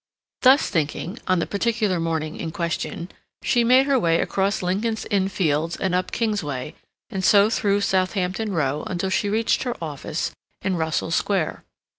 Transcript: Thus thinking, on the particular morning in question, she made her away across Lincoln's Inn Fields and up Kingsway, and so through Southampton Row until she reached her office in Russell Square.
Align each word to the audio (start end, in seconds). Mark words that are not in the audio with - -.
Thus 0.41 0.67
thinking, 0.67 1.19
on 1.27 1.37
the 1.37 1.45
particular 1.45 1.99
morning 1.99 2.35
in 2.35 2.49
question, 2.49 3.09
she 3.43 3.63
made 3.63 3.85
her 3.85 3.93
away 3.93 4.19
across 4.19 4.63
Lincoln's 4.63 5.05
Inn 5.11 5.27
Fields 5.29 5.75
and 5.77 5.93
up 5.93 6.11
Kingsway, 6.11 6.73
and 7.11 7.23
so 7.23 7.51
through 7.51 7.81
Southampton 7.81 8.51
Row 8.51 8.81
until 8.87 9.11
she 9.11 9.29
reached 9.29 9.61
her 9.61 9.77
office 9.79 10.31
in 10.63 10.75
Russell 10.75 11.11
Square. 11.11 11.63